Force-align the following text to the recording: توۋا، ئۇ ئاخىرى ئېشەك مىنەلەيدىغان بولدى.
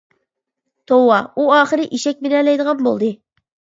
توۋا، 0.91 1.19
ئۇ 1.41 1.45
ئاخىرى 1.57 1.87
ئېشەك 1.91 2.25
مىنەلەيدىغان 2.29 2.83
بولدى. 2.89 3.13